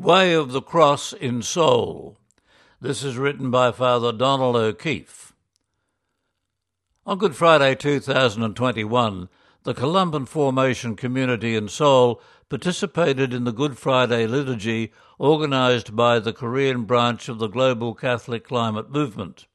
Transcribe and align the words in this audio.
Way 0.00 0.32
of 0.32 0.52
the 0.52 0.62
Cross 0.62 1.12
in 1.12 1.42
Seoul. 1.42 2.16
This 2.80 3.02
is 3.02 3.16
written 3.16 3.50
by 3.50 3.72
Father 3.72 4.12
Donald 4.12 4.54
O'Keefe. 4.54 5.32
On 7.04 7.18
Good 7.18 7.34
Friday 7.34 7.74
2021, 7.74 9.28
the 9.64 9.74
Columban 9.74 10.24
Formation 10.26 10.94
community 10.94 11.56
in 11.56 11.66
Seoul 11.66 12.22
participated 12.48 13.34
in 13.34 13.42
the 13.42 13.52
Good 13.52 13.76
Friday 13.76 14.28
liturgy 14.28 14.92
organised 15.18 15.96
by 15.96 16.20
the 16.20 16.32
Korean 16.32 16.84
branch 16.84 17.28
of 17.28 17.40
the 17.40 17.48
Global 17.48 17.92
Catholic 17.92 18.44
Climate 18.44 18.90
Movement. 18.90 19.46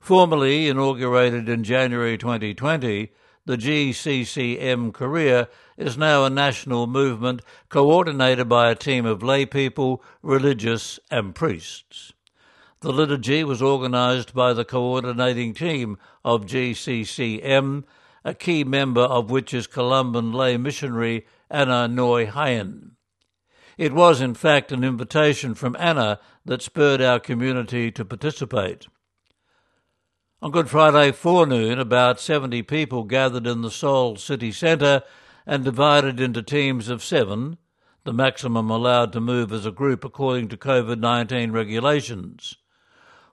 Formally 0.00 0.66
inaugurated 0.66 1.48
in 1.48 1.62
January 1.62 2.18
2020, 2.18 3.12
the 3.46 3.56
GCCM 3.56 4.92
Korea 4.92 5.48
is 5.76 5.98
now 5.98 6.24
a 6.24 6.30
national 6.30 6.86
movement 6.86 7.42
coordinated 7.68 8.48
by 8.48 8.70
a 8.70 8.74
team 8.74 9.04
of 9.04 9.22
lay 9.22 9.44
people, 9.44 10.02
religious, 10.22 10.98
and 11.10 11.34
priests. 11.34 12.12
The 12.80 12.92
liturgy 12.92 13.44
was 13.44 13.62
organised 13.62 14.34
by 14.34 14.52
the 14.52 14.64
coordinating 14.64 15.54
team 15.54 15.98
of 16.24 16.46
GCCM, 16.46 17.84
a 18.24 18.34
key 18.34 18.64
member 18.64 19.02
of 19.02 19.30
which 19.30 19.52
is 19.52 19.66
Columban 19.66 20.32
lay 20.32 20.56
missionary 20.56 21.26
Anna 21.50 21.86
Noy 21.88 22.26
Hyen. 22.26 22.92
It 23.76 23.92
was, 23.92 24.20
in 24.20 24.34
fact, 24.34 24.70
an 24.72 24.84
invitation 24.84 25.54
from 25.54 25.76
Anna 25.78 26.20
that 26.44 26.62
spurred 26.62 27.00
our 27.00 27.18
community 27.18 27.90
to 27.90 28.04
participate. 28.04 28.86
On 30.44 30.50
Good 30.50 30.68
Friday 30.68 31.10
forenoon, 31.10 31.78
about 31.78 32.20
70 32.20 32.64
people 32.64 33.04
gathered 33.04 33.46
in 33.46 33.62
the 33.62 33.70
Seoul 33.70 34.16
city 34.16 34.52
centre 34.52 35.02
and 35.46 35.64
divided 35.64 36.20
into 36.20 36.42
teams 36.42 36.90
of 36.90 37.02
seven, 37.02 37.56
the 38.04 38.12
maximum 38.12 38.68
allowed 38.68 39.10
to 39.14 39.22
move 39.22 39.54
as 39.54 39.64
a 39.64 39.70
group 39.70 40.04
according 40.04 40.48
to 40.48 40.58
COVID 40.58 41.00
19 41.00 41.50
regulations. 41.52 42.56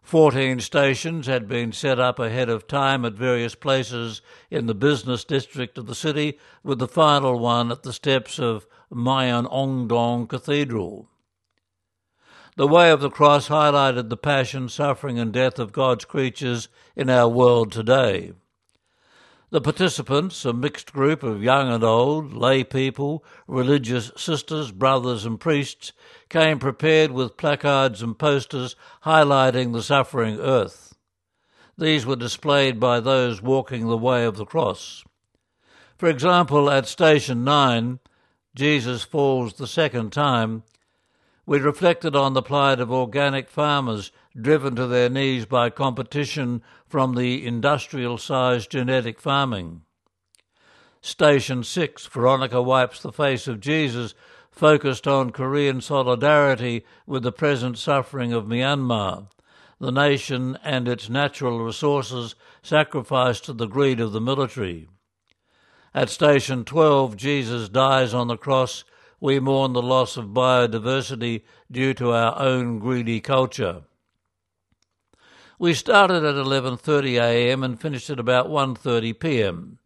Fourteen 0.02 0.62
stations 0.62 1.28
had 1.28 1.50
been 1.50 1.73
set 1.73 2.00
up 2.00 2.18
ahead 2.18 2.48
of 2.48 2.66
time 2.66 3.03
at 3.03 3.16
various 3.16 3.56
places 3.56 4.22
in 4.50 4.68
the 4.68 4.73
business 4.73 5.25
district 5.25 5.78
of 5.78 5.88
the 5.88 5.96
city, 5.96 6.40
with 6.64 6.80
the 6.80 6.88
final 6.88 7.38
one 7.38 7.73
at 7.73 7.84
the 7.84 7.92
steps 7.92 8.40
of 8.40 8.66
Myeongdong 8.90 10.30
Cathedral. 10.30 11.09
The 12.58 12.68
way 12.68 12.92
of 12.92 13.00
the 13.00 13.10
cross 13.10 13.48
highlighted 13.48 14.10
the 14.10 14.18
passion, 14.18 14.68
suffering, 14.68 15.18
and 15.18 15.32
death 15.32 15.58
of 15.58 15.72
God's 15.72 16.04
creatures 16.04 16.68
in 16.96 17.10
our 17.10 17.30
world 17.30 17.72
today. 17.72 18.34
The 19.52 19.62
participants, 19.62 20.46
a 20.46 20.54
mixed 20.54 20.94
group 20.94 21.24
of 21.24 21.44
young 21.44 21.72
and 21.72 21.84
old, 21.84 22.34
lay 22.34 22.64
people, 22.64 23.24
religious 23.48 24.12
sisters, 24.16 24.72
brothers, 24.72 25.26
and 25.26 25.40
priests, 25.40 25.92
came 26.30 26.60
prepared 26.60 27.12
with 27.12 27.38
placards 27.38 28.02
and 28.02 28.18
posters 28.18 28.76
highlighting 29.06 29.74
the 29.74 29.84
suffering 29.84 30.40
earth. 30.40 30.96
These 31.78 32.06
were 32.06 32.16
displayed 32.16 32.80
by 32.80 33.00
those 33.00 33.42
walking 33.42 33.88
the 33.88 33.98
way 33.98 34.26
of 34.26 34.38
the 34.38 34.46
cross. 34.46 35.04
For 35.98 36.08
example, 36.08 36.70
at 36.70 36.88
Station 36.88 37.44
9, 37.44 38.00
Jesus 38.56 39.04
falls 39.04 39.54
the 39.54 39.68
second 39.68 40.12
time, 40.12 40.64
we 41.45 41.59
reflected 41.59 42.16
on 42.16 42.34
the 42.34 42.42
plight 42.42 42.80
of 42.80 42.92
organic 42.92 43.50
farmers 43.50 44.11
driven 44.39 44.75
to 44.75 44.88
their 44.88 45.09
knees 45.09 45.45
by 45.45 45.70
competition 45.70 46.61
from 46.88 47.16
the 47.16 47.45
industrial 47.45 48.17
sized 48.17 48.72
genetic 48.72 49.20
farming. 49.20 49.81
Station 51.02 51.64
6, 51.64 52.06
Veronica 52.06 52.62
Wipes 52.62 53.02
the 53.02 53.12
Face 53.12 53.47
of 53.47 53.59
Jesus, 53.59 54.14
focused 54.52 55.08
on 55.08 55.31
Korean 55.31 55.81
solidarity 55.81 56.86
with 57.08 57.23
the 57.23 57.31
present 57.31 57.78
suffering 57.78 58.34
of 58.34 58.45
Myanmar, 58.45 59.28
the 59.80 59.92
nation 59.92 60.59
and 60.64 60.88
its 60.88 61.09
natural 61.09 61.59
resources 61.64 62.36
sacrificed 62.62 63.45
to 63.45 63.53
the 63.53 63.66
greed 63.66 64.00
of 64.00 64.12
the 64.12 64.22
military. 64.22 64.88
At 65.94 66.09
Station 66.09 66.63
12, 66.66 67.18
Jesus 67.18 67.68
dies 67.68 68.13
on 68.13 68.28
the 68.28 68.38
cross 68.38 68.84
we 69.22 69.40
mourn 69.40 69.72
the 69.72 69.82
loss 69.82 70.18
of 70.18 70.26
biodiversity 70.26 71.44
due 71.72 71.94
to 71.94 72.12
our 72.12 72.38
own 72.40 72.80
greedy 72.80 73.22
culture. 73.22 73.84
We 75.59 75.76
started 75.76 76.26
at 76.26 76.34
11:30 76.34 77.22
a.m. 77.22 77.64
and 77.64 77.80
finished 77.80 78.10
at 78.10 78.20
about 78.20 78.48
1:30 78.48 79.20
p.m. 79.20 79.78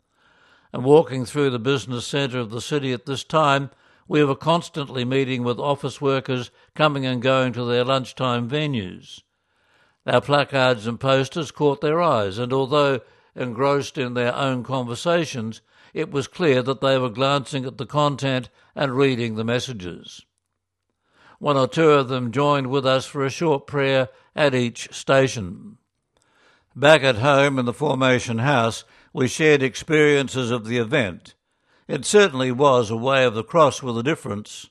And 0.72 0.86
walking 0.86 1.26
through 1.26 1.50
the 1.50 1.60
business 1.60 2.08
centre 2.08 2.40
of 2.40 2.50
the 2.50 2.62
city 2.62 2.94
at 2.94 3.06
this 3.06 3.26
time, 3.26 3.72
we 4.08 4.24
were 4.24 4.36
constantly 4.36 5.04
meeting 5.04 5.44
with 5.44 5.60
office 5.60 6.00
workers 6.00 6.50
coming 6.74 7.06
and 7.06 7.22
going 7.22 7.52
to 7.54 7.66
their 7.66 7.84
lunchtime 7.84 8.50
venues. 8.50 9.22
Our 10.06 10.22
placards 10.22 10.88
and 10.88 10.98
posters 10.98 11.52
caught 11.52 11.82
their 11.82 12.02
eyes, 12.02 12.38
and 12.38 12.54
although 12.54 13.02
engrossed 13.36 13.98
in 13.98 14.14
their 14.14 14.34
own 14.34 14.64
conversations, 14.64 15.60
it 15.96 16.12
was 16.12 16.28
clear 16.28 16.62
that 16.62 16.82
they 16.82 16.98
were 16.98 17.10
glancing 17.10 17.64
at 17.64 17.78
the 17.78 17.86
content 17.86 18.50
and 18.76 18.98
reading 18.98 19.36
the 19.36 19.46
messages. 19.46 20.26
One 21.40 21.56
or 21.56 21.70
two 21.70 21.92
of 21.92 22.10
them 22.10 22.34
joined 22.34 22.68
with 22.68 22.86
us 22.86 23.06
for 23.06 23.26
a 23.26 23.30
short 23.30 23.66
prayer 23.66 24.10
at 24.36 24.54
each 24.54 24.94
station. 24.94 25.78
Back 26.76 27.04
at 27.04 27.16
home 27.16 27.58
in 27.58 27.64
the 27.66 27.72
Formation 27.72 28.40
House, 28.40 28.84
we 29.14 29.30
shared 29.30 29.64
experiences 29.64 30.52
of 30.52 30.66
the 30.66 30.80
event. 30.80 31.34
It 31.88 32.04
certainly 32.04 32.52
was 32.52 32.92
a 32.92 32.98
way 32.98 33.24
of 33.24 33.34
the 33.34 33.44
cross 33.44 33.82
with 33.82 33.98
a 33.98 34.04
difference. 34.04 34.70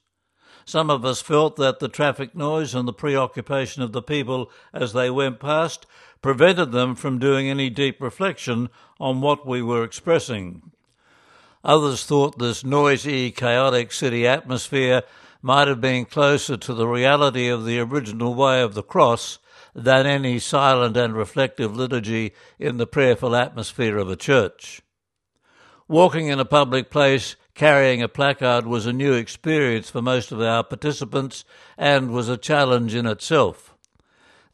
Some 0.67 0.91
of 0.91 1.07
us 1.07 1.23
felt 1.23 1.57
that 1.57 1.79
the 1.79 1.89
traffic 1.89 2.35
noise 2.35 2.75
and 2.75 2.87
the 2.87 2.93
preoccupation 2.93 3.83
of 3.83 3.93
the 3.93 4.03
people 4.03 4.51
as 4.75 4.93
they 4.93 5.09
went 5.09 5.41
past 5.41 5.87
prevented 6.21 6.73
them 6.73 6.95
from 6.95 7.19
doing 7.19 7.49
any 7.49 7.71
deep 7.71 8.03
reflection 8.03 8.69
on 9.01 9.23
what 9.23 9.47
we 9.47 9.63
were 9.63 9.85
expressing. 9.85 10.71
Others 11.65 12.05
thought 12.05 12.39
this 12.39 12.63
noisy, 12.63 13.31
chaotic 13.31 13.91
city 13.91 14.27
atmosphere 14.27 15.03
might 15.41 15.67
have 15.67 15.81
been 15.81 16.05
closer 16.05 16.59
to 16.59 16.75
the 16.75 16.87
reality 16.87 17.49
of 17.49 17.65
the 17.65 17.79
original 17.81 18.35
way 18.35 18.61
of 18.61 18.75
the 18.75 18.83
cross 18.83 19.39
than 19.75 20.07
any 20.07 20.39
silent 20.39 20.97
and 20.97 21.17
reflective 21.17 21.75
liturgy 21.75 22.33
in 22.59 22.77
the 22.77 22.87
prayerful 22.87 23.35
atmosphere 23.35 23.97
of 23.97 24.11
a 24.11 24.17
church. 24.17 24.83
Walking 25.89 26.29
in 26.29 26.39
a 26.39 26.45
public 26.45 26.91
place 26.91 27.35
carrying 27.55 28.03
a 28.03 28.09
placard 28.09 28.67
was 28.67 28.85
a 28.85 28.93
new 28.93 29.15
experience 29.15 29.89
for 29.89 30.03
most 30.03 30.33
of 30.33 30.41
our 30.43 30.65
participants 30.65 31.45
and 31.79 32.11
was 32.11 32.29
a 32.29 32.37
challenge 32.37 32.95
in 32.95 33.07
itself. 33.07 33.74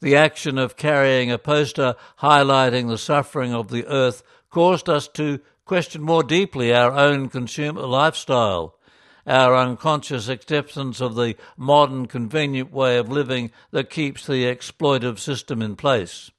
The 0.01 0.17
action 0.17 0.57
of 0.57 0.77
carrying 0.77 1.31
a 1.31 1.39
poster 1.39 1.95
highlighting 2.21 2.89
the 2.89 2.97
suffering 2.97 3.53
of 3.53 3.69
the 3.69 3.87
earth 3.87 4.23
caused 4.51 4.89
us 4.89 5.07
to 5.09 5.41
question 5.65 6.01
more 6.01 6.23
deeply 6.23 6.75
our 6.75 6.93
own 6.93 7.29
consumer 7.29 7.83
lifestyle, 7.83 8.79
our 9.27 9.55
unconscious 9.55 10.29
acceptance 10.29 11.01
of 11.01 11.15
the 11.15 11.37
modern 11.57 12.07
convenient 12.07 12.73
way 12.73 12.97
of 12.97 13.11
living 13.11 13.51
that 13.71 13.91
keeps 13.91 14.27
the 14.27 14.45
exploitive 14.45 15.19
system 15.19 15.61
in 15.61 15.77
place. 15.77 16.31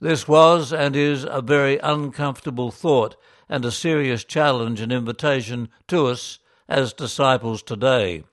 This 0.00 0.28
was 0.28 0.72
and 0.72 0.94
is 0.94 1.24
a 1.24 1.40
very 1.40 1.78
uncomfortable 1.78 2.70
thought 2.70 3.16
and 3.48 3.64
a 3.64 3.72
serious 3.72 4.24
challenge 4.24 4.80
and 4.80 4.92
invitation 4.92 5.70
to 5.88 6.06
us 6.06 6.38
as 6.68 6.92
disciples 6.92 7.62
today. 7.62 8.24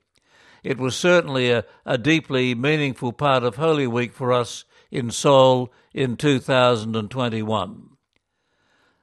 It 0.66 0.78
was 0.78 0.96
certainly 0.96 1.52
a, 1.52 1.64
a 1.84 1.96
deeply 1.96 2.52
meaningful 2.52 3.12
part 3.12 3.44
of 3.44 3.54
Holy 3.54 3.86
Week 3.86 4.12
for 4.12 4.32
us 4.32 4.64
in 4.90 5.12
Seoul 5.12 5.72
in 5.94 6.16
2021. 6.16 7.90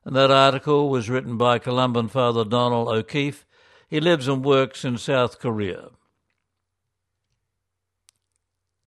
And 0.03 0.13
that 0.13 0.29
article 0.29 0.90
was 0.90 1.09
written 1.09 1.38
by 1.38 1.59
Columban 1.59 2.09
Father 2.09 2.44
Donald 2.44 2.90
O'Keefe. 2.90 3.46
He 3.88 4.02
lives 4.02 4.28
and 4.28 4.44
works 4.44 4.84
in 4.84 4.97
South 4.97 5.40
Korea. 5.40 5.91